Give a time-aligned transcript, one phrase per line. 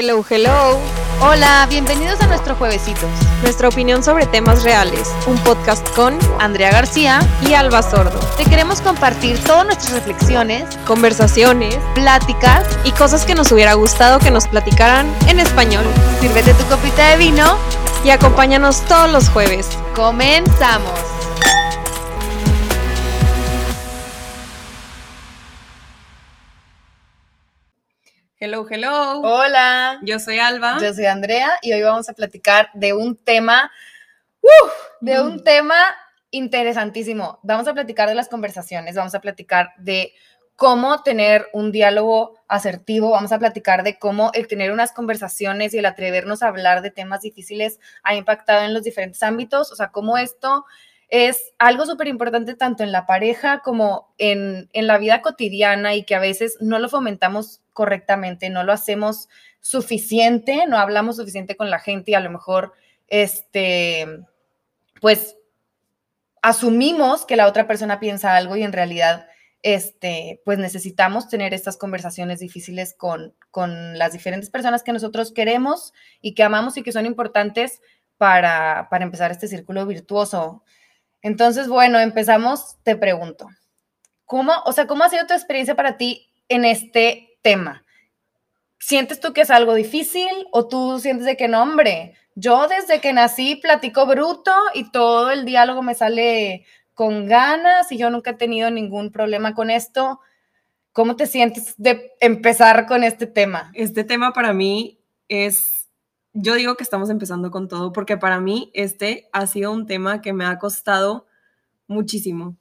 [0.00, 0.78] Hello, hello.
[1.20, 3.10] Hola, bienvenidos a nuestro Juevesitos.
[3.42, 5.12] Nuestra opinión sobre temas reales.
[5.26, 8.16] Un podcast con Andrea García y Alba Sordo.
[8.36, 14.30] Te queremos compartir todas nuestras reflexiones, conversaciones, pláticas y cosas que nos hubiera gustado que
[14.30, 15.84] nos platicaran en español.
[16.20, 17.58] Sírvete tu copita de vino
[18.04, 19.68] y acompáñanos todos los jueves.
[19.96, 21.17] Comenzamos.
[28.40, 29.20] Hello, hello.
[29.22, 29.98] Hola.
[30.02, 30.78] Yo soy Alba.
[30.80, 33.72] Yo soy Andrea y hoy vamos a platicar de un tema,
[35.00, 35.76] de un tema
[36.30, 37.40] interesantísimo.
[37.42, 40.12] Vamos a platicar de las conversaciones, vamos a platicar de
[40.54, 45.78] cómo tener un diálogo asertivo, vamos a platicar de cómo el tener unas conversaciones y
[45.78, 49.88] el atrevernos a hablar de temas difíciles ha impactado en los diferentes ámbitos, o sea,
[49.88, 50.64] cómo esto
[51.08, 56.04] es algo súper importante tanto en la pareja como en, en, la vida cotidiana y
[56.04, 59.28] que a veces no lo fomentamos correctamente, no lo hacemos
[59.60, 62.72] suficiente, no hablamos suficiente con la gente y a lo mejor,
[63.08, 64.24] este,
[65.00, 65.36] pues,
[66.42, 69.26] asumimos que la otra persona piensa algo y en realidad,
[69.62, 75.92] este, pues necesitamos tener estas conversaciones difíciles con, con las diferentes personas que nosotros queremos
[76.20, 77.80] y que amamos y que son importantes
[78.18, 80.62] para, para empezar este círculo virtuoso.
[81.22, 83.48] Entonces, bueno, empezamos, te pregunto,
[84.24, 87.84] ¿cómo, o sea, cómo ha sido tu experiencia para ti en este tema?
[88.78, 92.14] ¿Sientes tú que es algo difícil o tú sientes de que no, hombre?
[92.34, 97.96] Yo desde que nací platico bruto y todo el diálogo me sale con ganas y
[97.98, 100.20] yo nunca he tenido ningún problema con esto.
[100.92, 103.70] ¿Cómo te sientes de empezar con este tema?
[103.74, 105.77] Este tema para mí es
[106.32, 110.20] yo digo que estamos empezando con todo porque para mí este ha sido un tema
[110.20, 111.26] que me ha costado
[111.86, 112.56] muchísimo.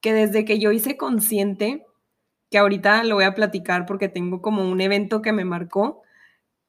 [0.00, 1.84] Que desde que yo hice consciente,
[2.50, 6.02] que ahorita lo voy a platicar porque tengo como un evento que me marcó,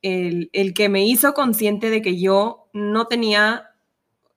[0.01, 3.69] el, que me hizo consciente de que yo no tenía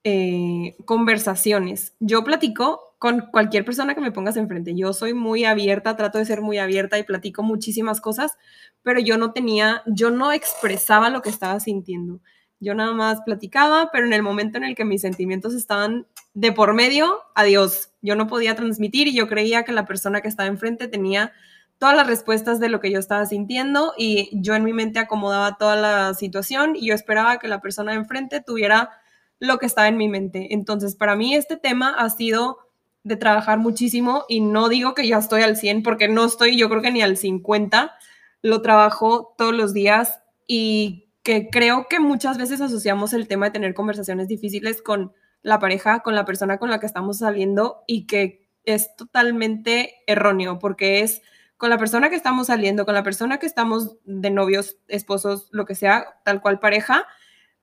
[0.04, 1.94] eh, conversaciones.
[2.00, 4.74] Yo platico con cualquier persona que me pongas enfrente.
[4.74, 8.38] Yo soy muy abierta, trato de ser muy abierta y platico muchísimas cosas,
[8.82, 12.22] pero yo no tenía, yo no expresaba lo que estaba sintiendo.
[12.60, 16.52] Yo nada más platicaba, pero en el momento en el que mis sentimientos estaban de
[16.52, 17.90] por medio, adiós.
[18.00, 21.30] Yo no podía transmitir y yo creía que la persona que estaba enfrente tenía
[21.76, 25.58] todas las respuestas de lo que yo estaba sintiendo y yo en mi mente acomodaba
[25.58, 28.92] toda la situación y yo esperaba que la persona de enfrente tuviera
[29.40, 30.54] lo que estaba en mi mente.
[30.54, 32.63] Entonces, para mí este tema ha sido
[33.04, 36.68] de trabajar muchísimo y no digo que ya estoy al 100 porque no estoy, yo
[36.68, 37.94] creo que ni al 50,
[38.42, 43.52] lo trabajo todos los días y que creo que muchas veces asociamos el tema de
[43.52, 45.12] tener conversaciones difíciles con
[45.42, 50.58] la pareja, con la persona con la que estamos saliendo y que es totalmente erróneo
[50.58, 51.22] porque es
[51.58, 55.66] con la persona que estamos saliendo, con la persona que estamos de novios, esposos, lo
[55.66, 57.06] que sea, tal cual pareja,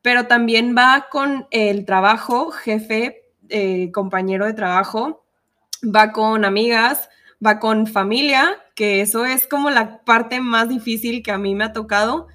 [0.01, 5.25] pero también va con el trabajo, jefe, eh, compañero de trabajo,
[5.83, 7.09] va con amigas,
[7.45, 11.65] va con familia, que eso es como la parte más difícil que a mí me
[11.65, 12.27] ha tocado.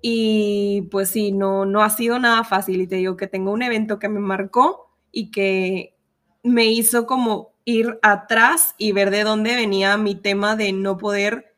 [0.00, 2.80] Y pues sí, no, no ha sido nada fácil.
[2.80, 5.94] Y te digo que tengo un evento que me marcó y que
[6.42, 11.54] me hizo como ir atrás y ver de dónde venía mi tema de no poder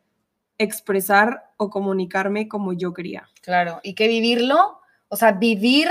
[0.59, 3.29] expresar o comunicarme como yo quería.
[3.41, 5.89] Claro, y que vivirlo, o sea, vivir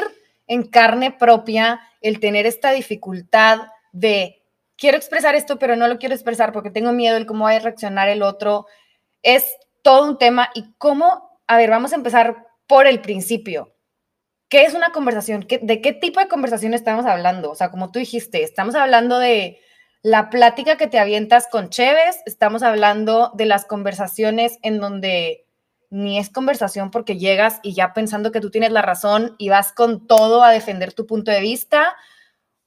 [0.47, 3.59] en carne propia, el tener esta dificultad
[3.91, 4.42] de
[4.83, 7.59] quiero expresar esto, pero no lo quiero expresar porque tengo miedo de cómo va a
[7.59, 8.65] reaccionar el otro.
[9.21, 13.77] Es todo un tema y cómo, a ver, vamos a empezar por el principio.
[14.49, 15.47] ¿Qué es una conversación?
[15.61, 17.49] ¿De qué tipo de conversación estamos hablando?
[17.49, 19.57] O sea, como tú dijiste, estamos hablando de
[20.01, 25.45] la plática que te avientas con Cheves, estamos hablando de las conversaciones en donde
[25.91, 29.71] ni es conversación porque llegas y ya pensando que tú tienes la razón y vas
[29.71, 31.95] con todo a defender tu punto de vista,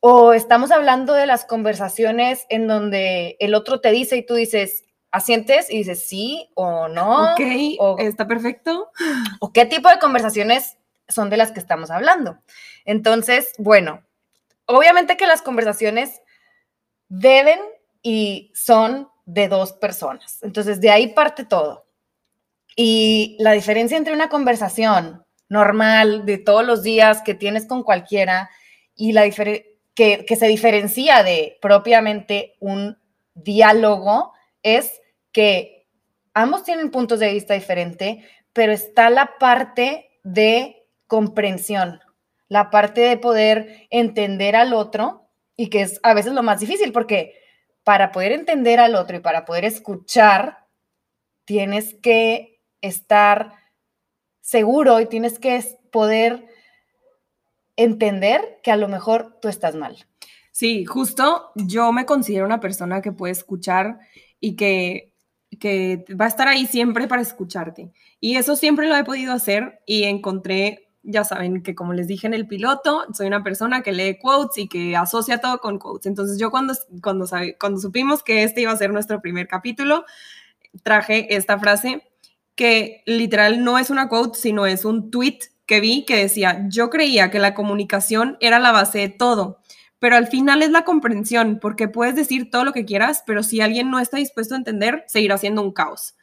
[0.08, 4.84] o estamos hablando de las conversaciones en donde el otro te dice y tú dices,
[5.10, 7.32] asientes y dices sí o no.
[7.32, 7.40] Ok,
[7.80, 8.92] o, está perfecto.
[9.40, 12.38] ¿O qué tipo de conversaciones son de las que estamos hablando?
[12.84, 14.04] Entonces, bueno,
[14.66, 16.22] obviamente que las conversaciones
[17.08, 17.58] deben
[18.00, 20.38] y son de dos personas.
[20.42, 21.88] Entonces, de ahí parte todo.
[22.76, 28.50] Y la diferencia entre una conversación normal de todos los días que tienes con cualquiera
[28.94, 32.98] y la diferencia que, se diferencia de propiamente un
[33.34, 34.32] diálogo
[34.62, 35.00] es
[35.32, 35.88] que
[36.34, 38.18] ambos tienen puntos de vista diferentes,
[38.52, 42.00] pero está la parte de comprensión,
[42.48, 46.92] la parte de poder entender al otro y que es a veces lo más difícil
[46.92, 47.34] porque
[47.82, 50.66] para poder entender al otro y para poder escuchar,
[51.46, 53.52] tienes que estar
[54.42, 56.46] seguro y tienes que poder
[57.76, 60.06] entender que a lo mejor tú estás mal.
[60.50, 63.98] Sí, justo yo me considero una persona que puede escuchar
[64.40, 65.12] y que,
[65.60, 67.92] que va a estar ahí siempre para escucharte.
[68.20, 72.26] Y eso siempre lo he podido hacer y encontré, ya saben, que como les dije
[72.26, 76.06] en el piloto, soy una persona que lee quotes y que asocia todo con quotes.
[76.06, 76.72] Entonces yo cuando,
[77.02, 77.26] cuando,
[77.60, 80.06] cuando supimos que este iba a ser nuestro primer capítulo,
[80.82, 82.02] traje esta frase
[82.54, 86.90] que literal no es una quote, sino es un tweet que vi que decía, yo
[86.90, 89.58] creía que la comunicación era la base de todo,
[89.98, 93.60] pero al final es la comprensión, porque puedes decir todo lo que quieras, pero si
[93.60, 96.14] alguien no está dispuesto a entender, seguirá siendo un caos.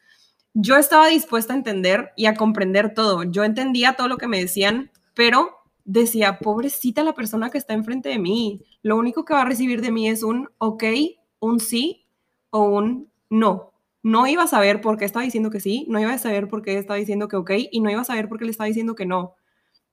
[0.54, 3.24] Yo estaba dispuesta a entender y a comprender todo.
[3.24, 5.50] Yo entendía todo lo que me decían, pero
[5.84, 8.62] decía, pobrecita la persona que está enfrente de mí.
[8.82, 10.84] Lo único que va a recibir de mí es un ok,
[11.40, 12.06] un sí
[12.50, 13.73] o un no.
[14.04, 16.60] No iba a saber por qué estaba diciendo que sí, no iba a saber por
[16.60, 18.94] qué estaba diciendo que ok y no iba a saber por qué le estaba diciendo
[18.94, 19.34] que no.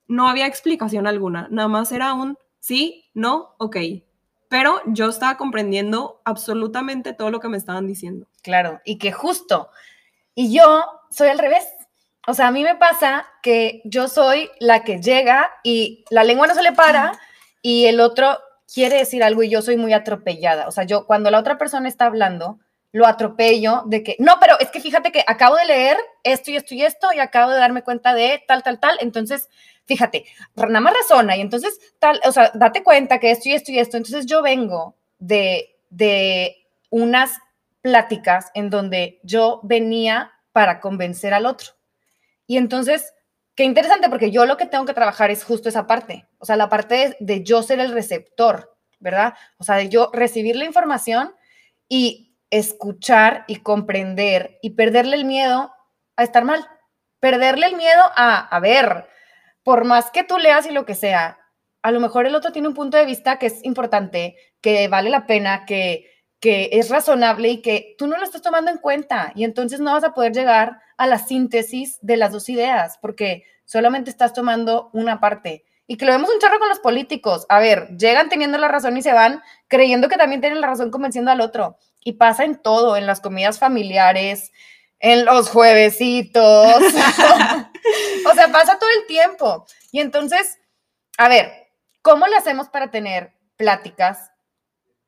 [0.05, 3.77] No había explicación alguna, nada más era un sí, no, ok.
[4.49, 8.27] Pero yo estaba comprendiendo absolutamente todo lo que me estaban diciendo.
[8.43, 9.69] Claro, y que justo,
[10.35, 11.65] y yo soy al revés.
[12.27, 16.47] O sea, a mí me pasa que yo soy la que llega y la lengua
[16.47, 17.13] no se le para
[17.61, 18.37] y el otro
[18.71, 20.67] quiere decir algo y yo soy muy atropellada.
[20.67, 22.59] O sea, yo cuando la otra persona está hablando,
[22.91, 26.57] lo atropello de que, no, pero es que fíjate que acabo de leer esto y
[26.57, 28.97] esto y esto y acabo de darme cuenta de tal, tal, tal.
[28.99, 29.49] Entonces,
[29.85, 33.71] fíjate, nada más razona y entonces, tal, o sea, date cuenta que esto y esto
[33.71, 33.97] y esto.
[33.97, 37.39] Entonces yo vengo de, de unas
[37.81, 41.71] pláticas en donde yo venía para convencer al otro.
[42.45, 43.13] Y entonces,
[43.55, 46.57] qué interesante, porque yo lo que tengo que trabajar es justo esa parte, o sea,
[46.57, 49.35] la parte de, de yo ser el receptor, ¿verdad?
[49.57, 51.33] O sea, de yo recibir la información
[51.88, 55.74] y escuchar y comprender y perderle el miedo
[56.15, 56.68] a estar mal,
[57.19, 59.07] perderle el miedo a, a ver,
[59.63, 61.39] por más que tú leas y lo que sea,
[61.81, 65.09] a lo mejor el otro tiene un punto de vista que es importante, que vale
[65.09, 69.31] la pena, que, que es razonable y que tú no lo estás tomando en cuenta
[69.36, 73.44] y entonces no vas a poder llegar a la síntesis de las dos ideas porque
[73.65, 75.65] solamente estás tomando una parte.
[75.88, 77.45] Y que lo vemos un chorro con los políticos.
[77.50, 80.89] A ver, llegan teniendo la razón y se van creyendo que también tienen la razón
[80.89, 81.77] convenciendo al otro.
[82.03, 84.51] Y pasa en todo, en las comidas familiares,
[85.00, 86.81] en los juevesitos.
[88.31, 89.65] o sea, pasa todo el tiempo.
[89.92, 90.59] Y entonces,
[91.18, 91.51] a ver,
[92.01, 94.31] ¿cómo le hacemos para tener pláticas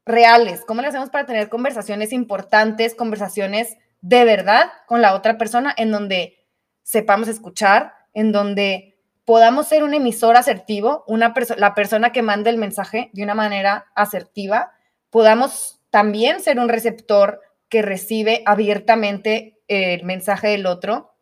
[0.06, 0.64] reales?
[0.66, 5.92] ¿Cómo le hacemos para tener conversaciones importantes, conversaciones de verdad con la otra persona en
[5.92, 6.38] donde
[6.84, 12.58] sepamos escuchar, en donde podamos ser un emisor asertivo, una la persona que manda el
[12.58, 14.74] mensaje de una manera asertiva,
[15.10, 21.14] podamos también ser un receptor que recibe abiertamente el mensaje del otro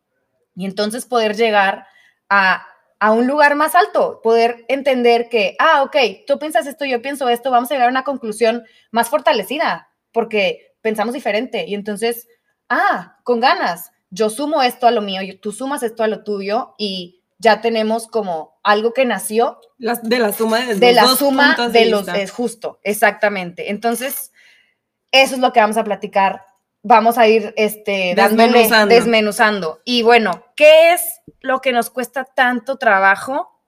[0.56, 1.86] y entonces poder llegar
[2.30, 2.66] a,
[3.10, 7.50] un lugar más alto, poder entender que, ah, ok, tú piensas esto, yo pienso esto,
[7.50, 12.26] vamos a llegar a una conclusión más fortalecida porque pensamos diferente y entonces,
[12.70, 16.74] ah, con ganas, yo sumo esto a lo mío, tú sumas esto a lo tuyo
[16.78, 21.86] y ya tenemos como algo que nació de la suma de, de la suma de,
[21.90, 23.70] los es justo, exactamente.
[23.70, 24.31] Entonces,
[25.12, 26.44] eso es lo que vamos a platicar.
[26.82, 28.92] Vamos a ir este, desmenuzando.
[28.92, 29.80] desmenuzando.
[29.84, 33.62] Y bueno, ¿qué es lo que nos cuesta tanto trabajo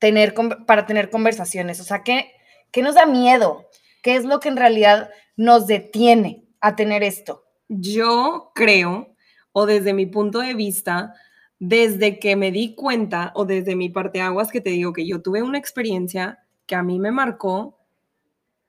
[0.00, 0.34] tener,
[0.66, 1.78] para tener conversaciones?
[1.80, 2.32] O sea, ¿qué,
[2.72, 3.68] ¿qué nos da miedo?
[4.02, 7.44] ¿Qué es lo que en realidad nos detiene a tener esto?
[7.68, 9.14] Yo creo,
[9.52, 11.14] o desde mi punto de vista,
[11.60, 15.22] desde que me di cuenta, o desde mi parte aguas que te digo que yo
[15.22, 17.77] tuve una experiencia que a mí me marcó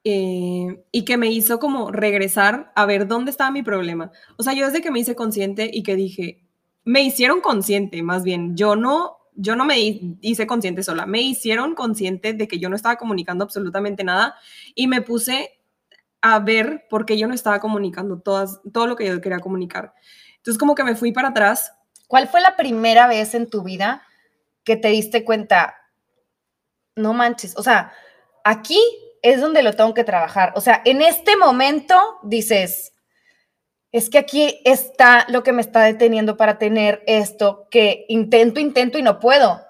[0.03, 4.11] eh, y que me hizo como regresar a ver dónde estaba mi problema.
[4.37, 6.43] O sea, yo desde que me hice consciente y que dije,
[6.85, 9.77] me hicieron consciente, más bien, yo no, yo no me
[10.21, 14.35] hice consciente sola, me hicieron consciente de que yo no estaba comunicando absolutamente nada
[14.73, 15.59] y me puse
[16.21, 19.93] a ver por qué yo no estaba comunicando todas, todo lo que yo quería comunicar.
[20.37, 21.73] Entonces como que me fui para atrás.
[22.07, 24.01] ¿Cuál fue la primera vez en tu vida
[24.63, 25.75] que te diste cuenta?
[26.95, 27.91] No manches, o sea,
[28.43, 28.79] aquí
[29.21, 30.53] es donde lo tengo que trabajar.
[30.55, 32.93] O sea, en este momento dices,
[33.91, 38.97] es que aquí está lo que me está deteniendo para tener esto que intento, intento
[38.97, 39.61] y no puedo.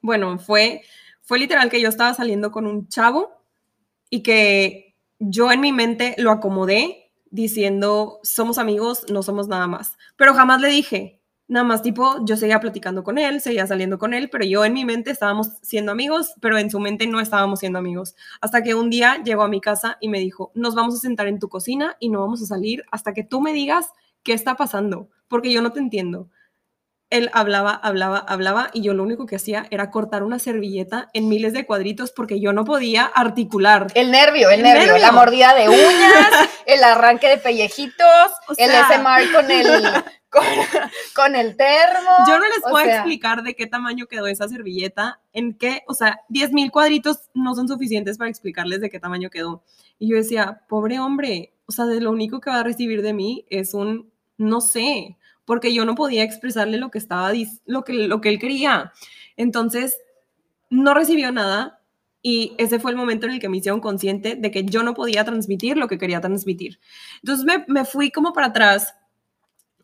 [0.00, 0.82] Bueno, fue,
[1.22, 3.42] fue literal que yo estaba saliendo con un chavo
[4.08, 9.96] y que yo en mi mente lo acomodé diciendo, somos amigos, no somos nada más.
[10.16, 11.15] Pero jamás le dije,
[11.48, 14.72] Nada más tipo, yo seguía platicando con él, seguía saliendo con él, pero yo en
[14.72, 18.16] mi mente estábamos siendo amigos, pero en su mente no estábamos siendo amigos.
[18.40, 21.28] Hasta que un día llegó a mi casa y me dijo, nos vamos a sentar
[21.28, 23.90] en tu cocina y no vamos a salir hasta que tú me digas
[24.24, 26.28] qué está pasando, porque yo no te entiendo.
[27.10, 31.28] él hablaba, hablaba, hablaba y yo lo único que hacía era cortar una servilleta en
[31.28, 33.86] miles de cuadritos porque yo no podía articular.
[33.94, 39.48] El nervio, el, nervio, la mordida de uñas, el arranque de pellejitos, el SMR con
[39.52, 39.66] el,
[41.14, 42.10] con, el termo.
[42.26, 46.20] Yo no les puedo explicar de qué tamaño quedó esa servilleta, en qué, o sea,
[46.28, 49.62] 10 mil cuadritos no son suficientes para explicarles de qué tamaño quedó.
[49.98, 53.12] Y yo decía, pobre hombre, o sea, de lo único que va a recibir de
[53.12, 57.32] mí es un, no sé, porque yo no podía expresarle lo que estaba,
[57.64, 58.92] lo que, lo que él quería.
[59.36, 59.98] Entonces,
[60.70, 61.80] no recibió nada
[62.22, 64.94] y ese fue el momento en el que me hicieron consciente de que yo no
[64.94, 66.80] podía transmitir lo que quería transmitir.
[67.22, 68.94] Entonces me, me fui como para atrás,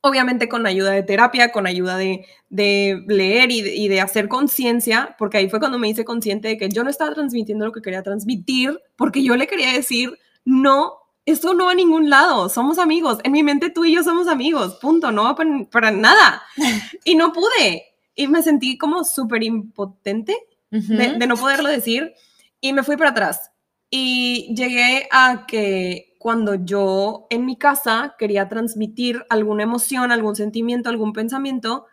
[0.03, 4.29] obviamente con ayuda de terapia, con ayuda de, de leer y de, y de hacer
[4.29, 7.73] conciencia, porque ahí fue cuando me hice consciente de que yo no estaba transmitiendo lo
[7.73, 12.49] que quería transmitir, porque yo le quería decir, no esto no va a ningún lado,
[12.49, 13.19] somos amigos.
[13.23, 15.37] En mi mente tú y yo somos amigos, punto, no va
[15.71, 16.43] para, nada.
[17.05, 17.85] Y no pude.
[18.15, 20.37] Y me sentí como súper impotente
[20.71, 22.13] de, no poderlo decir.
[22.61, 23.51] Y me fui para atrás.
[23.91, 30.89] Y llegué a que cuando yo en mi casa quería transmitir alguna emoción, algún sentimiento,
[30.89, 31.87] algún pensamiento,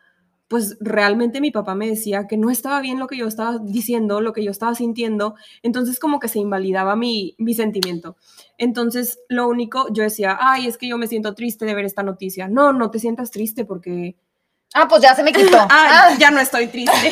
[0.47, 4.21] pues realmente mi papá me decía que no estaba bien lo que yo estaba diciendo,
[4.21, 5.33] lo que yo estaba sintiendo,
[5.63, 8.17] entonces como que se invalidaba mi, mi sentimiento.
[8.59, 12.03] Entonces lo único, yo decía, ay, es que yo me siento triste de ver esta
[12.03, 12.47] noticia.
[12.47, 14.15] No, no te sientas triste porque...
[14.75, 15.57] Ah, pues ya se me quitó.
[15.71, 17.11] ah, ya no estoy triste.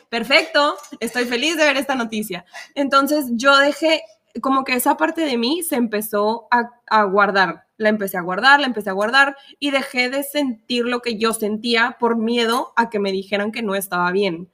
[0.08, 2.44] Perfecto, estoy feliz de ver esta noticia.
[2.74, 4.02] Entonces yo dejé,
[4.40, 8.66] como que esa parte de mí se empezó a, guardar la empecé a guardar, la
[8.66, 12.98] empecé a guardar y dejé de sentir lo que yo sentía por miedo a que
[12.98, 14.50] me dijeran que no estaba bien.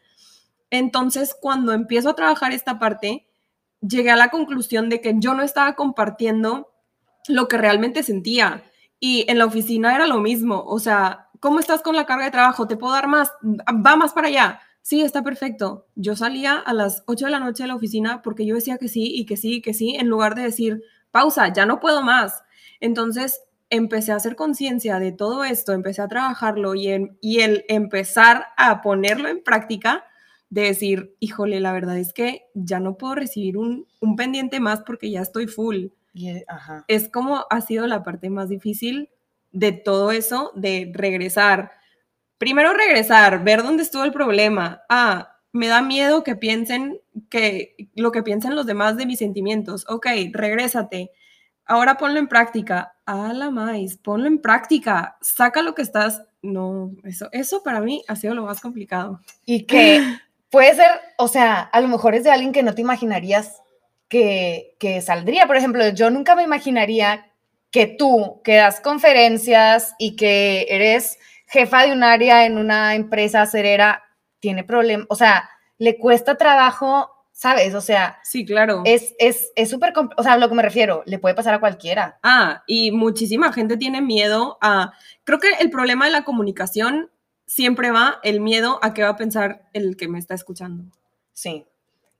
[0.71, 3.27] Entonces, cuando empiezo a trabajar esta parte,
[3.81, 6.75] llegué a la conclusión de que yo no estaba compartiendo
[7.29, 8.63] lo que realmente sentía.
[9.01, 10.63] Y en la oficina era lo mismo.
[10.67, 12.67] O sea, ¿cómo estás con la carga de trabajo?
[12.67, 13.33] ¿Te puedo dar más?
[13.43, 14.61] Va más para allá.
[14.85, 15.87] Sí, está perfecto.
[15.95, 18.89] Yo salía a las 8 de la noche de la oficina porque yo decía que
[18.89, 22.03] sí y que sí y que sí, en lugar de decir, pausa, ya no puedo
[22.03, 22.43] más.
[22.81, 28.49] Entonces empecé a hacer conciencia de todo esto, empecé a trabajarlo y, y el empezar
[28.59, 30.05] a ponerlo en práctica,
[30.51, 35.11] de decir, híjole, la verdad es que ya no puedo recibir un, pendiente más porque
[35.11, 35.87] ya estoy full.
[36.15, 36.45] Eh,
[36.89, 39.09] es como ha sido la parte más difícil
[39.51, 41.73] de todo eso, de regresar.
[42.39, 44.83] Primero regresar, ver dónde estuvo el problema.
[44.89, 47.01] Ah, me da miedo que piensen
[47.31, 49.85] que lo que piensen los demás de mis sentimientos.
[49.89, 51.11] Ok, regrésate
[51.67, 52.93] ahora ponlo en práctica.
[53.07, 55.19] A la más, ponlo en práctica.
[55.21, 56.23] Saca lo que estás.
[56.43, 59.21] No, eso, eso para mí ha sido lo más complicado.
[59.45, 60.01] Y que
[60.51, 63.61] puede ser, o sea, a lo mejor es de alguien que no te imaginarías
[64.09, 65.47] que, que saldría.
[65.47, 67.31] Por ejemplo, yo nunca me imaginaría
[67.71, 71.19] que tú, que das conferencias y que eres
[71.55, 74.03] jefa de un área en una empresa acerera,
[74.41, 77.75] tiene problemas, o sea, le cuesta trabajo ¿sabes?
[77.75, 78.83] O sea, sí, claro.
[78.85, 79.15] Es
[79.69, 82.19] súper, es, o sea, a lo que me refiero, le puede pasar a cualquiera.
[82.23, 84.93] Ah, y muchísima gente tiene miedo a,
[85.25, 87.11] creo que el problema de la comunicación
[87.45, 90.85] siempre va el miedo a qué va a pensar el que me está escuchando.
[91.33, 91.67] Sí,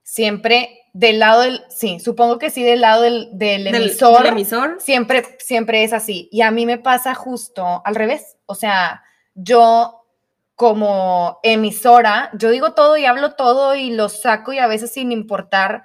[0.03, 4.25] siempre del lado del, sí, supongo que sí, del lado del, del emisor.
[4.25, 4.77] Del emisor.
[4.81, 6.29] Siempre, siempre es así.
[6.33, 8.37] Y a mí me pasa justo al revés.
[8.47, 9.03] O sea,
[9.35, 10.05] yo
[10.55, 15.11] como emisora, yo digo todo y hablo todo y lo saco y a veces sin
[15.11, 15.85] importar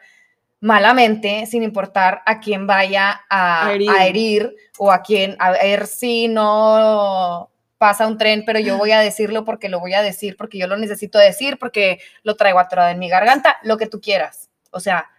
[0.60, 4.56] malamente, sin importar a quién vaya a, herir.
[4.78, 9.46] o a quién, a ver si no pasa un tren, pero yo voy a decirlo
[9.46, 13.00] porque lo voy a decir, porque yo lo necesito decir, porque lo traigo atorado en
[13.00, 14.50] mi garganta, lo que tú quieras.
[14.72, 15.10] O sea,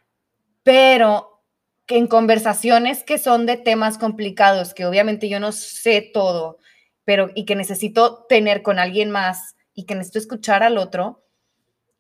[0.63, 1.43] pero
[1.87, 6.59] que en conversaciones que son de temas complicados, que obviamente yo no sé todo,
[7.05, 11.25] pero y que necesito tener con alguien más y que necesito escuchar al otro,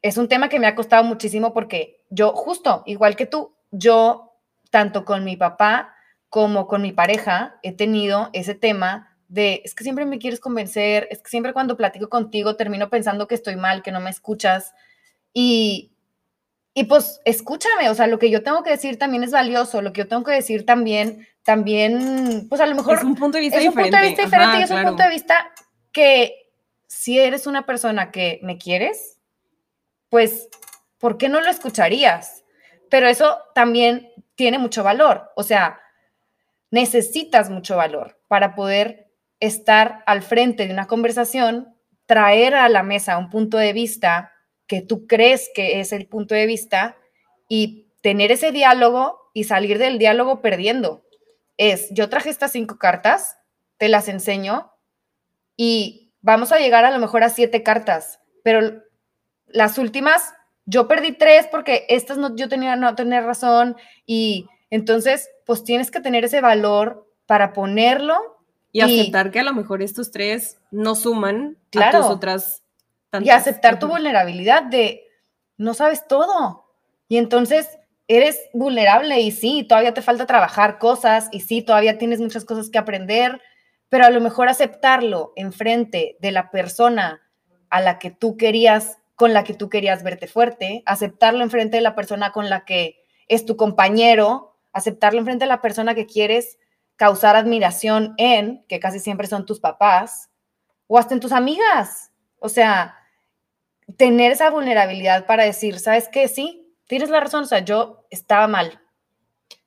[0.02, 4.34] es un tema que me ha costado muchísimo porque yo, justo, igual que tú, yo,
[4.70, 5.94] tanto con mi papá
[6.28, 11.06] como con mi pareja, he tenido ese tema de, es que siempre me quieres convencer,
[11.10, 14.72] es que siempre cuando platico contigo termino pensando que estoy mal, que no me escuchas.
[15.32, 15.92] Y,
[16.74, 19.92] y pues escúchame, o sea, lo que yo tengo que decir también es valioso, lo
[19.92, 22.98] que yo tengo que decir también también, pues a lo mejor...
[22.98, 23.78] Es un punto de vista diferente.
[23.78, 25.52] un punto de vista diferente y es un punto de vista
[25.92, 26.52] que
[26.86, 29.18] si eres una persona que me quieres,
[30.08, 30.48] pues,
[30.98, 32.44] ¿por qué no lo escucharías?
[32.90, 35.80] Pero eso también tiene mucho valor, o sea,
[36.70, 41.74] necesitas mucho valor para poder estar al frente de una conversación,
[42.06, 44.32] traer a la mesa un punto de vista
[44.66, 46.96] que tú crees que es el punto de vista
[47.48, 51.04] y tener ese diálogo y salir del diálogo perdiendo
[51.60, 53.36] es, yo traje estas cinco cartas,
[53.76, 54.72] te las enseño
[55.58, 58.82] y vamos a llegar a lo mejor a siete cartas, pero
[59.46, 60.32] las últimas,
[60.64, 63.76] yo perdí tres porque estas no, yo tenía no tener razón
[64.06, 68.38] y entonces, pues tienes que tener ese valor para ponerlo.
[68.72, 72.62] Y, aceptar que a lo mejor estos tres no suman a tus otras.
[73.20, 75.04] y aceptar tu vulnerabilidad de
[75.58, 76.64] no sabes todo.
[77.06, 77.68] Y entonces
[78.16, 82.68] eres vulnerable y sí, todavía te falta trabajar cosas y sí, todavía tienes muchas cosas
[82.68, 83.40] que aprender,
[83.88, 87.22] pero a lo mejor aceptarlo enfrente de la persona
[87.68, 91.82] a la que tú querías, con la que tú querías verte fuerte, aceptarlo enfrente de
[91.82, 96.58] la persona con la que es tu compañero, aceptarlo enfrente de la persona que quieres
[96.96, 100.30] causar admiración en, que casi siempre son tus papás,
[100.88, 102.10] o hasta en tus amigas.
[102.40, 102.96] O sea,
[103.96, 106.26] tener esa vulnerabilidad para decir, ¿sabes qué?
[106.26, 108.80] Sí, tienes la razón, o sea, yo estaba mal.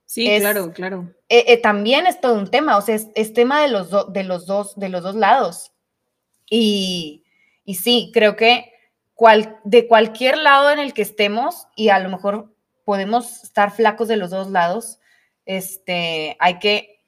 [0.05, 1.09] Sí, claro, claro.
[1.29, 4.45] Eh, eh, también es todo un tema, o sea, es, tema de los, de, los
[4.45, 5.71] dos, de los dos lados.
[6.49, 7.23] Y,
[7.63, 8.73] y sí, creo que
[9.13, 12.53] cual, de cualquier lado en el que estemos, y a lo mejor
[12.83, 14.99] podemos estar flacos de los dos lados,
[15.45, 17.05] este, hay que,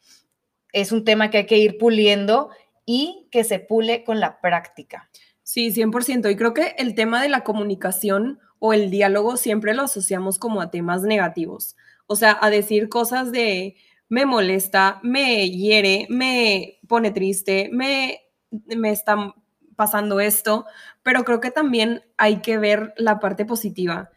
[0.71, 2.51] es un tema que hay que ir puliendo
[2.85, 5.09] y que se pule con la práctica.
[5.43, 6.31] Sí, 100%.
[6.31, 10.59] Y creo que el tema de la comunicación o el diálogo siempre lo asociamos como
[10.59, 11.75] a temas negativos.
[12.07, 13.75] O sea, a decir cosas de
[14.09, 19.35] me molesta, me hiere, me pone triste, me, me está
[19.75, 20.65] pasando esto,
[21.03, 24.09] pero creo que también hay que ver la parte positiva.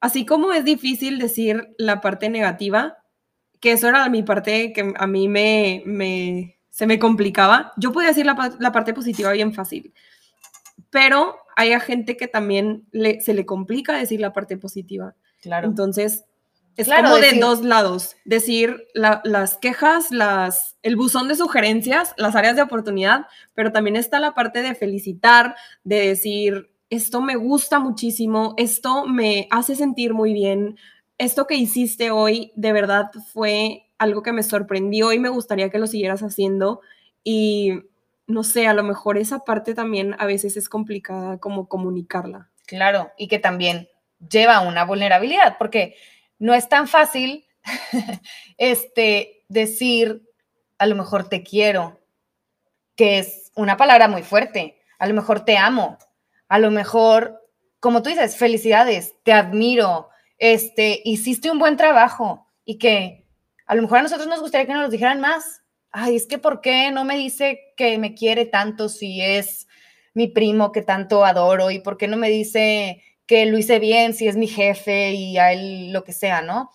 [0.00, 2.98] Así como es difícil decir la parte negativa,
[3.58, 8.26] que eso era mi parte que a mí me, se me complicaba, yo podía decir
[8.26, 9.92] la, la parte positiva bien fácil,
[10.90, 15.16] pero hay a gente que también le, se le complica decir la parte positiva.
[15.40, 15.66] Claro.
[15.66, 16.24] Entonces,
[16.76, 22.54] es como de dos lados, decir las quejas, las, el buzón de sugerencias, las áreas
[22.54, 28.54] de oportunidad, pero también está la parte de felicitar, de decir, esto me gusta muchísimo,
[28.56, 30.78] esto me hace sentir muy bien,
[31.18, 35.80] esto que hiciste hoy de verdad fue algo que me sorprendió y me gustaría que
[35.80, 36.82] lo siguieras haciendo
[37.24, 37.82] y
[38.28, 42.50] no sé, a lo mejor esa parte también a veces es complicada como comunicarla.
[42.66, 43.88] Claro, y que también
[44.30, 45.96] lleva una vulnerabilidad, porque
[46.38, 47.46] no es tan fácil
[48.58, 50.22] este, decir,
[50.76, 52.00] a lo mejor te quiero,
[52.94, 55.96] que es una palabra muy fuerte, a lo mejor te amo,
[56.48, 57.42] a lo mejor,
[57.80, 63.26] como tú dices, felicidades, te admiro, este, hiciste un buen trabajo y que
[63.66, 65.62] a lo mejor a nosotros nos gustaría que nos lo dijeran más.
[65.92, 69.66] Ay, es que ¿por qué no me dice que me quiere tanto si es
[70.14, 71.70] mi primo que tanto adoro?
[71.70, 75.38] ¿Y por qué no me dice que lo hice bien, si es mi jefe y
[75.38, 76.70] a él lo que sea, ¿no?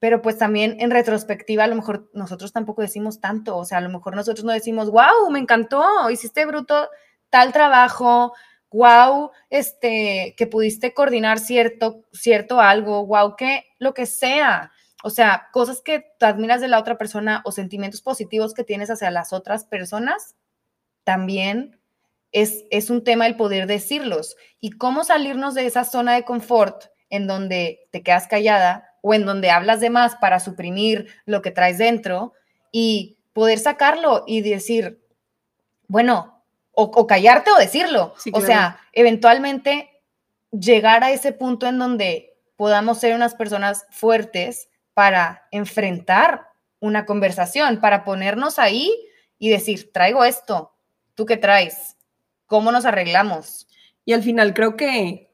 [0.00, 3.82] Pero pues también en retrospectiva a lo mejor nosotros tampoco decimos tanto, o sea, a
[3.82, 6.90] lo mejor nosotros no decimos, wow, me encantó, hiciste bruto
[7.30, 8.34] tal trabajo,
[8.72, 14.72] wow, este, que pudiste coordinar cierto, cierto algo, wow, que lo que sea.
[15.06, 18.88] O sea, cosas que tú admiras de la otra persona o sentimientos positivos que tienes
[18.88, 20.34] hacia las otras personas,
[21.04, 21.78] también
[22.32, 24.34] es, un tema el poder decirlos.
[24.60, 29.26] Y cómo salirnos de esa zona de confort en donde te quedas callada o en
[29.26, 32.32] donde hablas de más para suprimir lo que traes dentro
[32.72, 35.04] y poder sacarlo y decir,
[35.86, 38.14] bueno, o, callarte o decirlo.
[38.32, 40.00] O sea, eventualmente
[40.50, 46.48] llegar a ese punto en donde podamos ser unas personas fuertes para enfrentar
[46.80, 48.92] una conversación, para ponernos ahí
[49.38, 50.74] y decir, traigo esto,
[51.14, 51.96] ¿tú qué traes?
[52.46, 53.66] ¿Cómo nos arreglamos?
[54.04, 55.30] Y al final creo que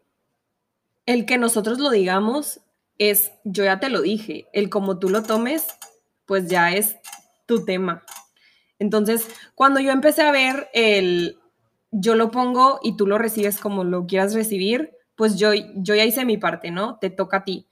[1.06, 2.60] el que nosotros lo digamos
[2.98, 5.66] es, yo ya te lo dije, el como tú lo tomes,
[6.26, 6.96] pues ya es
[7.46, 8.04] tu tema.
[8.78, 11.38] Entonces, cuando yo empecé a ver el,
[11.90, 16.04] yo lo pongo y tú lo recibes como lo quieras recibir, pues yo, yo ya
[16.04, 16.98] hice mi parte, ¿no?
[16.98, 17.66] Te toca a ti.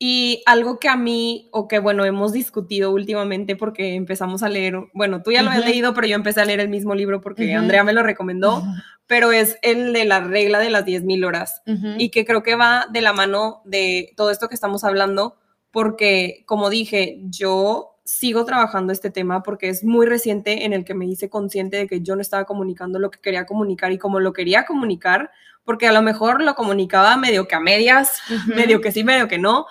[0.00, 4.76] Y algo que a mí, o que bueno, hemos discutido últimamente porque empezamos a leer,
[4.94, 7.52] bueno, tú ya lo has leído, pero yo empecé a leer el mismo libro porque
[7.52, 8.62] Andrea me lo recomendó,
[9.08, 11.62] pero es el de la regla de las 10.000 horas
[11.98, 15.36] y que creo que va de la mano de todo esto que estamos hablando
[15.72, 20.94] porque, como dije, yo sigo trabajando este tema porque es muy reciente en el que
[20.94, 24.18] me hice consciente de que yo no estaba comunicando lo que quería comunicar y como
[24.18, 25.30] lo quería comunicar,
[25.64, 28.12] porque a lo mejor lo comunicaba medio que a medias,
[28.46, 29.66] medio que sí, medio que no,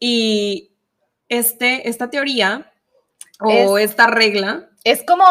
[0.00, 0.72] y
[1.28, 2.72] este, esta teoría
[3.38, 4.70] o esta regla.
[4.82, 5.24] Es como,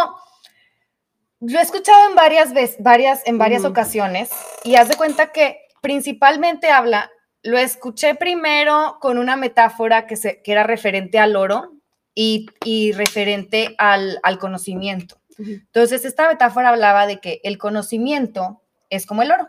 [1.41, 4.29] lo he escuchado en varias veces, varias, en varias ocasiones,
[4.63, 10.41] y haz de cuenta que principalmente habla, lo escuché primero con una metáfora que, se,
[10.41, 11.73] que era referente al oro
[12.13, 15.21] y, referente al, conocimiento.
[15.37, 19.47] Entonces, esta metáfora hablaba de que el conocimiento es como el oro.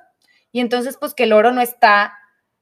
[0.53, 2.20] Y entonces, pues que el oro no está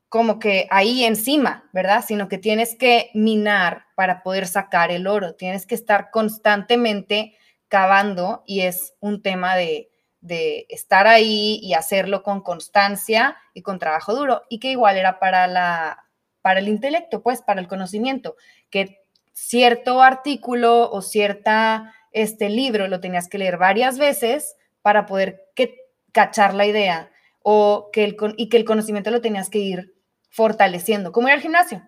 [0.09, 2.05] como que ahí encima, ¿verdad?
[2.07, 5.35] Sino que tienes que minar para poder sacar el oro.
[5.35, 7.37] Tienes que estar constantemente
[7.69, 9.91] cavando y es un tema de,
[10.21, 14.43] de estar ahí y hacerlo con constancia y con trabajo duro.
[14.49, 16.09] Y que igual era para la
[16.49, 18.37] para el intelecto, pues, para el conocimiento,
[18.71, 19.03] que
[19.35, 25.77] cierto artículo o cierta este libro lo tenías que leer varias veces para poder que,
[26.13, 27.11] cachar la idea
[27.43, 29.95] o que el, y que el conocimiento lo tenías que ir
[30.39, 31.83] fortaleciendo, como ir al gimnasio,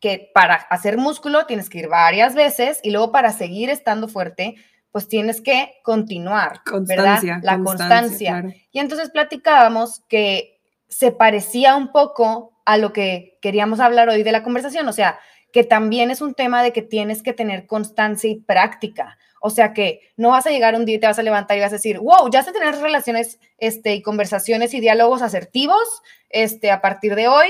[0.00, 4.56] que para hacer músculo tienes que ir varias veces y luego para seguir estando fuerte,
[4.92, 7.42] pues tienes que continuar, constancia, ¿verdad?
[7.42, 8.54] La constancia.
[8.70, 14.32] Y entonces platicábamos que se parecía un poco a lo que queríamos hablar hoy de
[14.32, 15.18] la conversación, o sea,
[15.50, 19.16] que también es un tema de que tienes que tener constancia y práctica.
[19.40, 21.60] O sea que no vas a llegar un día y te vas a levantar y
[21.60, 26.70] vas a decir, wow, ya sé tener relaciones este, y conversaciones y diálogos asertivos este,
[26.70, 27.48] a partir de hoy,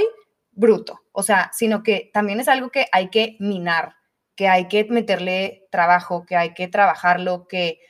[0.52, 1.00] bruto.
[1.12, 3.96] O sea, sino que también es algo que hay que minar,
[4.36, 7.80] que hay que meterle trabajo, que hay que trabajarlo, que,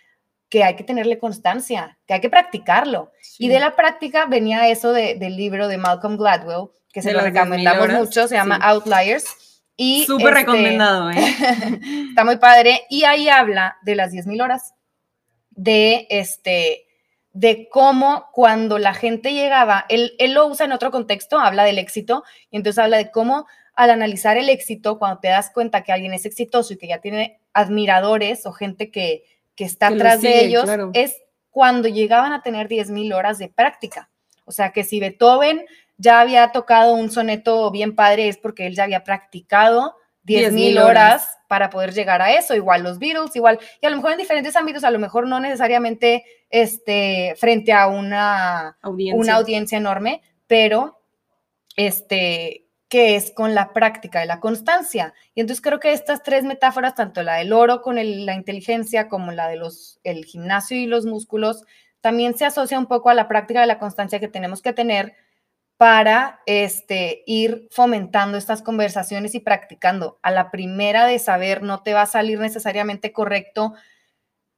[0.48, 3.12] que hay que tenerle constancia, que hay que practicarlo.
[3.38, 7.88] Y de la práctica venía eso del libro de Malcolm Gladwell, que se lo recomendamos
[7.90, 9.49] mucho, se llama Outliers.
[9.83, 11.16] Y Súper este, recomendado, ¿eh?
[12.11, 12.83] está muy padre.
[12.90, 14.75] Y ahí habla de las 10.000 horas,
[15.53, 16.85] de este
[17.33, 21.79] de cómo cuando la gente llegaba, él, él lo usa en otro contexto, habla del
[21.79, 25.93] éxito, y entonces habla de cómo al analizar el éxito, cuando te das cuenta que
[25.93, 30.45] alguien es exitoso y que ya tiene admiradores o gente que, que está atrás de
[30.45, 31.16] ellos, es
[31.49, 34.11] cuando llegaban a tener 10.000 horas de práctica.
[34.45, 35.64] O sea, que si Beethoven
[36.00, 40.78] ya había tocado un soneto bien padre es porque él ya había practicado 10.000 mil
[40.78, 44.18] horas para poder llegar a eso, igual los Beatles, igual, y a lo mejor en
[44.18, 50.22] diferentes ámbitos, a lo mejor no necesariamente este, frente a una audiencia, una audiencia enorme,
[50.46, 51.02] pero
[51.76, 55.12] este, que es con la práctica y la constancia.
[55.34, 59.32] Y entonces creo que estas tres metáforas, tanto la del oro con la inteligencia como
[59.32, 61.64] la de los, el gimnasio y los músculos,
[62.00, 65.14] también se asocia un poco a la práctica de la constancia que tenemos que tener
[65.81, 70.19] para este, ir fomentando estas conversaciones y practicando.
[70.21, 73.73] A la primera de saber no te va a salir necesariamente correcto.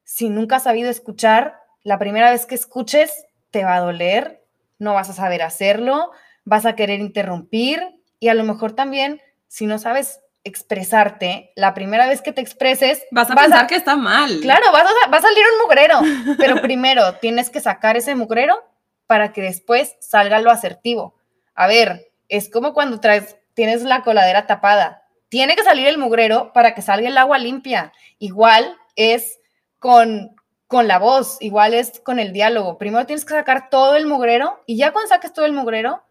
[0.03, 4.43] Si nunca has sabido escuchar, la primera vez que escuches te va a doler,
[4.81, 6.11] no vas a saber hacerlo,
[6.45, 7.81] vas a querer interrumpir
[8.19, 13.01] y a lo mejor también, si no sabes expresarte, la primera vez que te expreses...
[13.13, 14.41] Vas a pensar que está mal.
[14.41, 16.01] Claro, vas a, va a salir un mugrero,
[16.37, 18.72] pero primero tienes que sacar ese mugrero
[19.07, 21.15] para que después salga lo asertivo.
[21.55, 25.05] A ver, es como cuando traes, tienes la coladera tapada.
[25.29, 27.93] Tiene que salir el mugrero para que salga el agua limpia.
[28.19, 29.39] Igual es
[29.79, 30.35] con,
[30.67, 32.79] con la voz, igual es con el diálogo.
[32.79, 36.03] Primero tienes que sacar todo el mugrero y ya cuando saques todo el mugrero,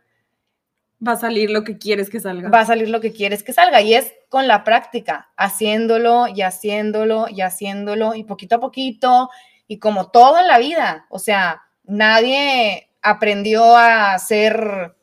[1.06, 2.50] va a salir lo que quieres que salga.
[2.50, 6.42] Va a salir lo que quieres que salga y es con la práctica, haciéndolo y
[6.42, 9.30] haciéndolo y haciéndolo y poquito a poquito
[9.68, 11.08] y como todo en la vida.
[11.10, 14.96] O sea, nadie aprendió a hacer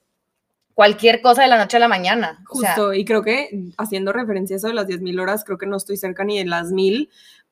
[0.75, 2.45] cualquier cosa de la noche a la mañana.
[2.47, 5.77] Justo, y creo que haciendo referencia a eso de las 10.000 horas, creo que no
[5.77, 7.09] estoy cerca ni de las 1.000,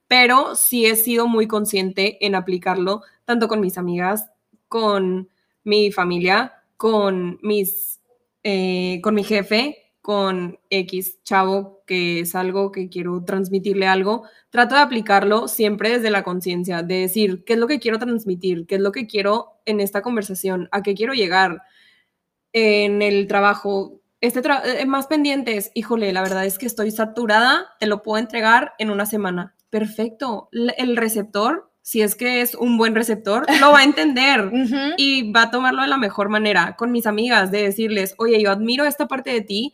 [0.07, 4.31] pero sí he sido muy consciente en aplicarlo, tanto con mis amigas,
[4.69, 5.29] con
[5.65, 8.01] mi familia, con mis,
[8.45, 14.77] eh, con mi jefe, con X chavo, que es algo que quiero transmitirle algo, trato
[14.77, 18.69] de aplicarlo siempre desde la conciencia, de decir, ¿qué es lo que quiero transmitir?
[18.69, 20.69] ¿Qué es lo que quiero en esta conversación?
[20.71, 21.63] ¿A qué quiero llegar
[22.53, 24.01] en el trabajo?
[24.21, 24.43] Este
[24.79, 28.93] eh, más pendientes, híjole, la verdad es que estoy saturada, te lo puedo entregar en
[28.93, 29.57] una semana.
[29.71, 30.51] Perfecto.
[30.53, 34.51] El receptor si es que es un buen receptor, lo va a entender
[34.97, 36.75] y va a tomarlo de la mejor manera.
[36.75, 39.73] Con mis amigas, de decirles, oye, yo admiro esta parte de ti,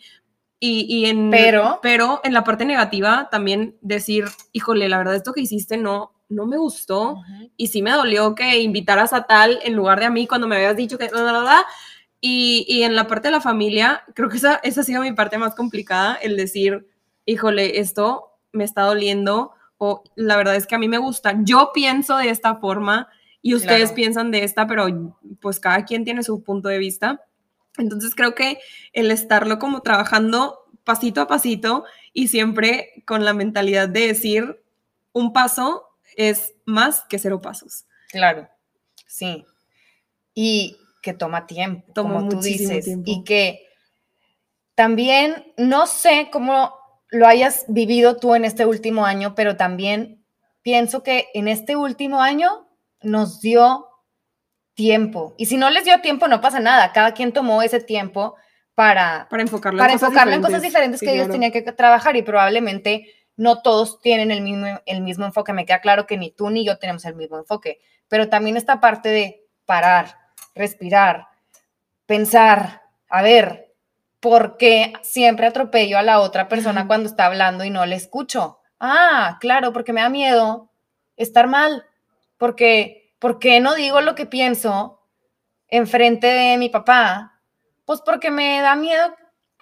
[0.64, 5.40] y, en, pero, pero en la parte negativa también decir, híjole, la verdad esto que
[5.40, 7.16] hiciste no, no me gustó
[7.56, 10.54] y sí me dolió que invitaras a tal en lugar de a mí cuando me
[10.54, 11.10] habías dicho que...
[12.20, 15.10] Y, y en la parte de la familia, creo que esa, esa ha sido mi
[15.10, 16.86] parte más complicada, el decir,
[17.26, 21.34] híjole, esto me está doliendo o la verdad es que a mí me gusta.
[21.42, 23.08] Yo pienso de esta forma
[23.40, 24.86] y ustedes piensan de esta, pero
[25.40, 27.20] pues cada quien tiene su punto de vista.
[27.78, 28.58] Entonces creo que
[28.92, 34.62] el estarlo como trabajando pasito a pasito y siempre con la mentalidad de decir
[35.12, 37.84] un paso es más que cero pasos.
[38.10, 38.48] Claro,
[39.06, 39.44] sí.
[40.34, 42.86] Y que toma tiempo, como tú dices.
[43.04, 43.66] Y que
[44.74, 46.74] también no sé cómo
[47.08, 50.24] lo hayas vivido tú en este último año, pero también
[50.62, 52.68] pienso que en este último año
[53.02, 53.86] nos dio
[54.74, 55.34] tiempo.
[55.38, 56.92] Y si no les dio tiempo, no pasa nada.
[56.92, 58.36] Cada quien tomó ese tiempo
[58.74, 60.60] para, para enfocarlo, para en, cosas enfocarlo en diferentes.
[60.60, 64.66] cosas diferentes Sí, que ellos tenían que trabajar y probablemente no todos tienen el mismo,
[64.86, 65.52] el mismo enfoque.
[65.52, 68.80] Me queda claro que ni tú ni yo tenemos el mismo enfoque, pero también esta
[68.80, 70.18] parte de parar,
[70.54, 71.28] respirar,
[72.06, 73.72] pensar, a ver,
[74.20, 78.60] ¿por qué siempre atropello a la otra persona cuando está hablando y no le escucho?
[78.78, 80.70] Ah, claro, porque me da miedo
[81.16, 81.86] estar mal,
[82.36, 85.00] porque, ¿por qué no digo lo que pienso
[85.68, 87.40] enfrente de mi papá?
[87.84, 89.14] Pues porque me da miedo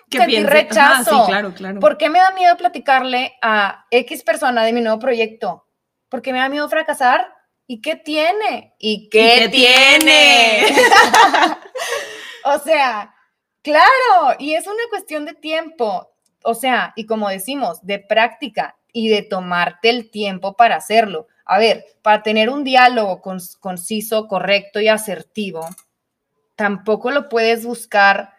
[0.09, 1.27] ¿Qué sentir rechazo.
[1.27, 1.79] sí, claro, claro.
[1.79, 5.67] ¿Por qué me da miedo platicarle a X persona de mi nuevo proyecto?
[6.09, 7.35] Porque me da miedo fracasar.
[7.67, 8.75] ¿Y qué tiene?
[8.79, 10.65] ¿Y qué, qué tiene?
[10.67, 10.83] tiene?
[12.47, 13.15] o sea,
[13.63, 16.11] claro, y es una cuestión de tiempo.
[16.45, 21.29] O sea, y como decimos, de práctica y de tomarte el tiempo para hacerlo.
[21.51, 25.69] A ver, para tener un diálogo conciso, correcto y asertivo,
[26.55, 28.35] tampoco lo puedes buscar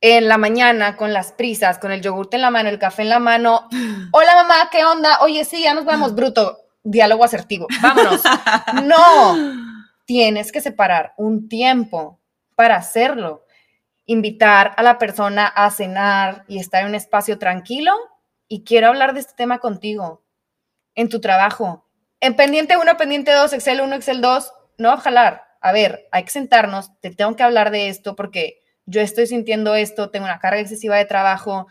[0.00, 3.10] en la mañana con las prisas, con el yogurt en la mano, el café en
[3.10, 3.68] la mano.
[4.12, 5.20] Hola mamá, ¿qué onda?
[5.20, 6.58] Oye, sí, ya nos vamos, bruto.
[6.82, 7.68] Diálogo asertivo.
[7.80, 8.20] Vámonos.
[8.82, 9.36] No,
[10.04, 12.18] tienes que separar un tiempo
[12.56, 13.44] para hacerlo.
[14.04, 17.92] Invitar a la persona a cenar y estar en un espacio tranquilo.
[18.48, 20.24] Y quiero hablar de este tema contigo,
[20.96, 21.85] en tu trabajo.
[22.20, 25.42] En pendiente 1, pendiente 2, Excel 1, Excel 2, no va a jalar.
[25.60, 29.74] A ver, hay que sentarnos, te tengo que hablar de esto porque yo estoy sintiendo
[29.74, 31.66] esto, tengo una carga excesiva de trabajo,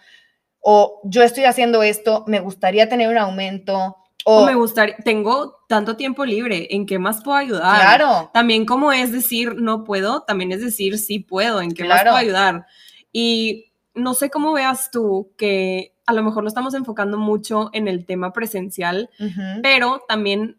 [0.60, 3.95] o yo estoy haciendo esto, me gustaría tener un aumento,
[4.27, 7.79] o, O me gustaría, tengo tanto tiempo libre, ¿en qué más puedo ayudar?
[7.79, 12.01] claro, También como es decir no puedo, también es decir sí puedo, ¿en qué más
[12.01, 12.65] puedo ayudar?
[13.13, 17.88] Y no sé cómo veas tú que a lo mejor lo estamos enfocando mucho en
[17.88, 19.10] el tema presencial,
[19.63, 20.58] pero también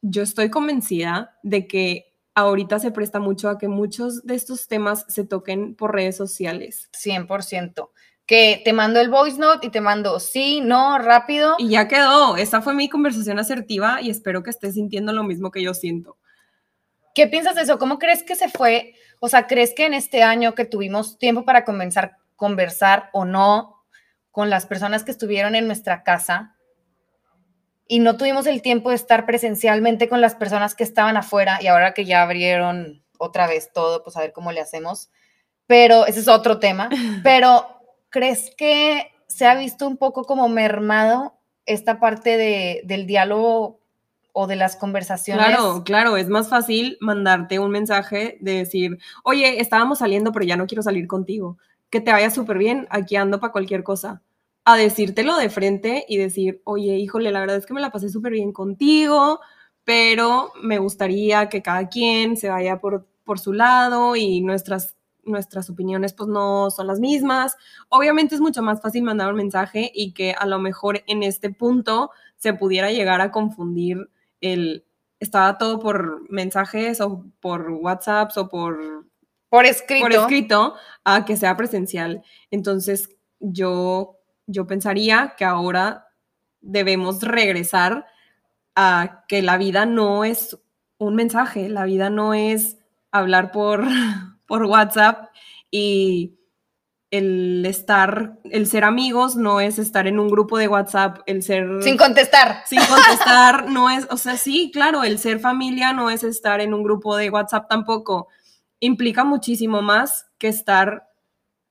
[0.00, 5.04] yo estoy convencida de que ahorita se presta mucho a que muchos de estos temas
[5.08, 6.88] se toquen por redes sociales.
[6.92, 7.90] 100%.
[8.26, 11.54] Que te mando el voice note y te mando sí, no, rápido.
[11.58, 15.50] Y ya quedó, esa fue mi conversación asertiva y espero que estés sintiendo lo mismo
[15.50, 16.16] que yo siento.
[17.14, 17.78] ¿Qué piensas de eso?
[17.78, 18.94] ¿Cómo crees que se fue?
[19.20, 23.82] O sea, ¿crees que en este año que tuvimos tiempo para conversar, conversar o no
[24.30, 26.56] con las personas que estuvieron en nuestra casa
[27.88, 31.68] y no tuvimos el tiempo de estar presencialmente con las personas que estaban afuera y
[31.68, 35.10] ahora que ya abrieron otra vez todo, pues a ver cómo le hacemos?
[35.66, 36.90] Pero ese es otro tema.
[37.22, 37.66] Pero
[38.10, 43.80] ¿crees que se ha visto un poco como mermado esta parte de, del diálogo
[44.32, 45.46] o de las conversaciones?
[45.46, 50.56] Claro, claro, es más fácil mandarte un mensaje de decir, oye, estábamos saliendo, pero ya
[50.56, 51.58] no quiero salir contigo.
[51.90, 54.22] Que te vaya súper bien, aquí ando para cualquier cosa.
[54.64, 58.08] A decírtelo de frente y decir, oye, híjole, la verdad es que me la pasé
[58.10, 59.40] súper bien contigo,
[59.84, 65.70] pero me gustaría que cada quien se vaya por, por su lado y nuestras, nuestras
[65.70, 67.56] opiniones pues no son las mismas.
[67.88, 71.50] Obviamente es mucho más fácil mandar un mensaje y que a lo mejor en este
[71.50, 74.84] punto se pudiera llegar a confundir el
[75.20, 79.05] estaba todo por mensajes o por WhatsApps o por,
[79.48, 80.04] Por escrito.
[80.04, 82.22] por escrito a que sea presencial.
[82.50, 86.08] Entonces yo, yo pensaría que ahora
[86.60, 88.06] debemos regresar
[88.74, 90.58] a que la vida no es
[90.98, 92.78] un mensaje, la vida no es
[93.10, 93.84] hablar por,
[94.46, 95.30] por WhatsApp
[95.70, 96.36] y
[97.10, 101.82] el estar, el ser amigos no es estar en un grupo de WhatsApp, el ser
[101.82, 102.62] Sin contestar.
[102.66, 106.74] sin contestar no es, o sea, sí, claro, el ser familia no es estar en
[106.74, 108.28] un grupo de WhatsApp tampoco.
[108.80, 111.08] Implica muchísimo más que estar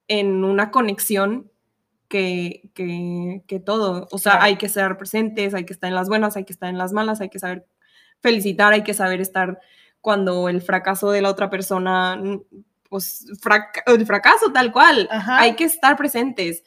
[0.07, 1.51] en una conexión
[2.07, 4.07] que, que, que todo.
[4.11, 4.45] O sea, Claro.
[4.45, 6.93] hay que ser presentes, hay que estar en las buenas, hay que estar en las
[6.93, 7.65] malas, hay que saber
[8.21, 9.59] felicitar, hay que saber estar
[10.01, 12.21] cuando el fracaso de la otra persona,
[12.89, 15.39] pues frac- el fracaso tal cual, Ajá.
[15.41, 16.63] hay que estar presentes.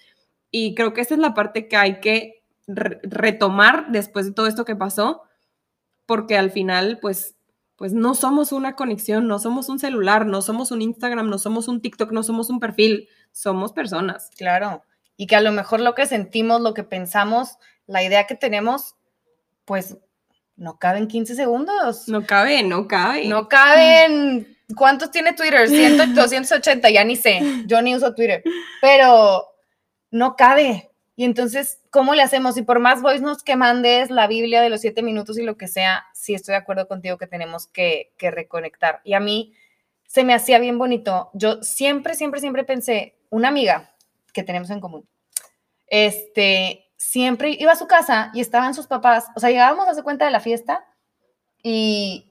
[0.50, 4.46] Y creo que esa es la parte que hay que re- retomar después de todo
[4.48, 5.22] esto que pasó,
[6.06, 7.36] porque al final, pues,
[7.78, 11.68] pues no somos una conexión, no somos un celular, no somos un Instagram, no somos
[11.68, 14.30] un TikTok, no somos un perfil, somos personas.
[14.36, 14.82] Claro.
[15.16, 18.96] Y que a lo mejor lo que sentimos, lo que pensamos, la idea que tenemos,
[19.64, 19.96] pues
[20.56, 22.08] no cabe en 15 segundos.
[22.08, 23.28] No cabe, no cabe.
[23.28, 24.58] No caben.
[24.76, 25.68] ¿Cuántos tiene Twitter?
[25.68, 27.40] 100, 280, ya ni sé.
[27.66, 28.42] Yo ni uso Twitter.
[28.80, 29.46] Pero
[30.10, 30.87] no cabe.
[31.18, 32.56] Y entonces, ¿cómo le hacemos?
[32.58, 35.56] Y por más voice notes que mandes, la Biblia de los siete minutos y lo
[35.56, 39.00] que sea, sí estoy de acuerdo contigo que tenemos que, que reconectar.
[39.02, 39.52] Y a mí
[40.06, 41.30] se me hacía bien bonito.
[41.34, 43.96] Yo siempre, siempre, siempre pensé, una amiga
[44.32, 45.08] que tenemos en común,
[45.88, 50.04] este, siempre iba a su casa y estaban sus papás, o sea, llegábamos a su
[50.04, 50.86] cuenta de la fiesta
[51.64, 52.30] y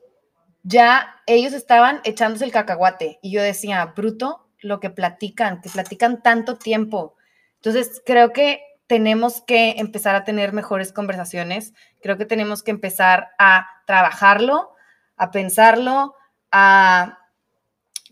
[0.63, 6.23] ya ellos estaban echándose el cacahuate y yo decía, bruto, lo que platican, que platican
[6.23, 7.17] tanto tiempo.
[7.55, 13.29] Entonces, creo que tenemos que empezar a tener mejores conversaciones, creo que tenemos que empezar
[13.37, 14.73] a trabajarlo,
[15.17, 16.15] a pensarlo,
[16.51, 17.19] a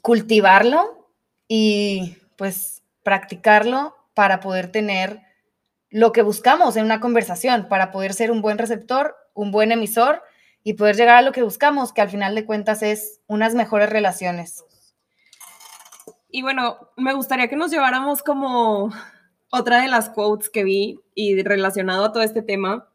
[0.01, 1.09] cultivarlo
[1.47, 5.21] y pues practicarlo para poder tener
[5.89, 10.21] lo que buscamos en una conversación, para poder ser un buen receptor, un buen emisor
[10.63, 13.89] y poder llegar a lo que buscamos, que al final de cuentas es unas mejores
[13.89, 14.65] relaciones.
[16.29, 18.91] Y bueno, me gustaría que nos lleváramos como
[19.55, 22.89] otra de las quotes que vi y relacionado a todo este tema,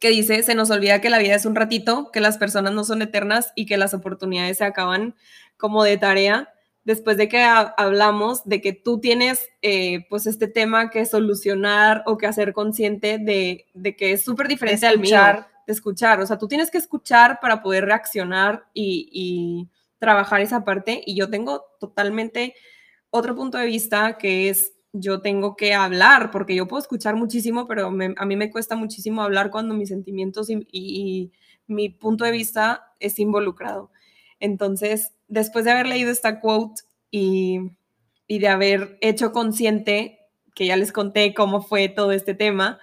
[0.00, 2.84] que dice, se nos olvida que la vida es un ratito, que las personas no
[2.84, 5.14] son eternas y que las oportunidades se acaban
[5.58, 6.48] como de tarea.
[6.84, 12.16] Después de que hablamos de que tú tienes eh, pues este tema que solucionar o
[12.16, 15.18] que hacer consciente de, que es súper diferente al mío,
[15.66, 16.20] de escuchar.
[16.20, 21.02] O sea, tú tienes que escuchar para poder reaccionar y, y trabajar esa parte.
[21.04, 22.54] Y yo tengo totalmente
[23.10, 27.66] otro punto de vista que es yo tengo que hablar, porque yo puedo escuchar muchísimo,
[27.66, 31.32] pero a mí me cuesta muchísimo hablar cuando mis sentimientos y,
[31.66, 33.92] mi punto de vista es involucrado.
[34.40, 37.60] Entonces, después de haber leído esta quote y,
[38.28, 40.18] de haber hecho consciente,
[40.54, 42.80] que ya les conté cómo fue todo este tema,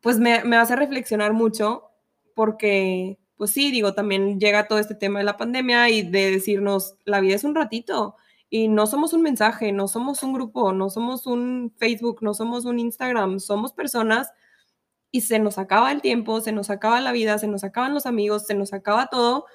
[0.00, 1.90] pues me, me hace reflexionar mucho
[2.34, 6.96] porque, pues sí, digo, también llega todo este tema de la pandemia y de decirnos,
[7.04, 8.16] la vida es un ratito
[8.54, 12.66] y no somos un mensaje, no somos un grupo, no somos un Facebook, no somos
[12.66, 14.30] un Instagram, somos personas
[15.10, 18.04] y se nos acaba el tiempo, se nos acaba la vida, se nos acaban los
[18.04, 19.46] amigos, se nos acaba todo.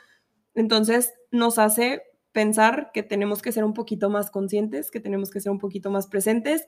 [0.55, 5.41] Entonces nos hace pensar que tenemos que ser un poquito más conscientes, que tenemos que
[5.41, 6.65] ser un poquito más presentes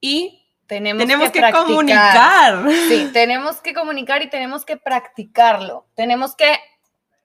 [0.00, 2.70] y tenemos, que, que comunicar.
[2.88, 5.86] Sí, tenemos que comunicar y tenemos que practicarlo.
[5.94, 6.56] Tenemos que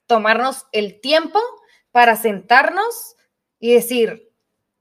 [0.08, 1.40] tomarnos el tiempo
[1.92, 3.15] para sentarnos
[3.66, 4.32] y decir,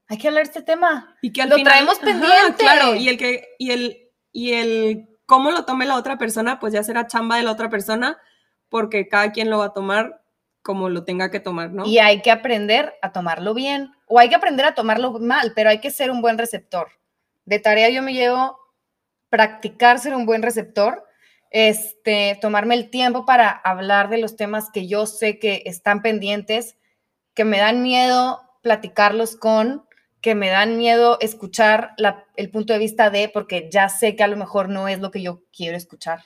[0.08, 1.16] hay que hablar de este tema.
[1.22, 2.58] Y que al lo traemos pendiente.
[2.58, 6.74] claro, y el que, y el, y el cómo lo tome la otra persona, pues
[6.74, 8.18] ya será chamba de la otra persona,
[8.68, 10.22] porque cada quien lo va a tomar
[10.60, 11.86] como lo tenga que tomar, ¿no?
[11.86, 15.70] Y hay que aprender a tomarlo bien, o hay que aprender a tomarlo mal, pero
[15.70, 16.88] hay que ser un buen receptor.
[17.46, 18.58] De tarea yo me llevo
[19.30, 21.06] practicar ser un buen receptor,
[21.50, 26.76] este, tomarme el tiempo para hablar de los temas que yo sé que están pendientes,
[27.32, 29.84] que me dan miedo platicarlos con,
[30.22, 31.94] que me dan miedo escuchar
[32.36, 35.10] el punto de vista de, porque ya sé que a lo mejor no es lo
[35.10, 36.24] que yo quiero escuchar.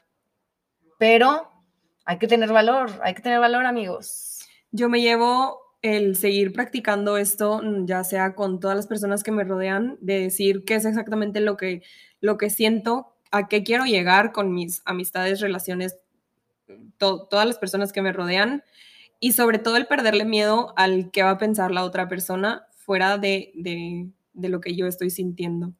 [0.98, 1.50] Pero
[2.04, 4.38] hay que tener valor, hay que tener valor, amigos.
[4.70, 9.42] Yo me llevo el seguir practicando esto, ya sea con todas las personas que me
[9.42, 11.82] rodean, de decir qué es exactamente lo que,
[12.20, 15.98] lo que siento, a qué quiero llegar con mis amistades, relaciones,
[16.98, 18.62] todas las personas que me rodean
[19.20, 23.18] y sobre todo el perderle miedo al que va a pensar la otra persona fuera
[23.18, 23.52] de,
[24.34, 25.72] lo que yo estoy sintiendo.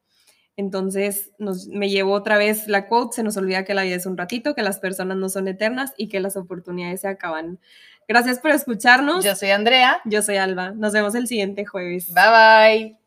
[0.57, 4.07] Entonces nos, me llevo otra vez la quote, se nos olvida que la vida es
[4.07, 7.61] un ratito, que las personas no son eternas y que las oportunidades se acaban.
[8.09, 9.25] Gracias por escucharnos.
[9.25, 10.01] Yo soy Andrea.
[10.05, 10.73] Yo soy Alba.
[10.73, 12.13] Nos vemos el siguiente jueves.
[12.13, 12.98] Bye bye.